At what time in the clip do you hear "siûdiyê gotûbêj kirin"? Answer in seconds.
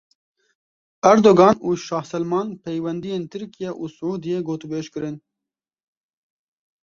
3.95-5.17